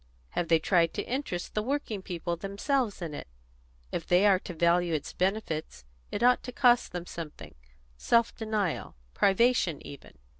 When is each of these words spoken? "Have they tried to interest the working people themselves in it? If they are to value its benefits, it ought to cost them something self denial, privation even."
"Have 0.29 0.47
they 0.47 0.57
tried 0.57 0.95
to 0.95 1.03
interest 1.03 1.53
the 1.53 1.61
working 1.61 2.01
people 2.01 2.35
themselves 2.35 3.03
in 3.03 3.13
it? 3.13 3.27
If 3.91 4.07
they 4.07 4.25
are 4.25 4.39
to 4.39 4.53
value 4.55 4.95
its 4.95 5.13
benefits, 5.13 5.85
it 6.11 6.23
ought 6.23 6.41
to 6.41 6.51
cost 6.51 6.91
them 6.91 7.05
something 7.05 7.53
self 7.97 8.35
denial, 8.35 8.95
privation 9.13 9.79
even." 9.85 10.17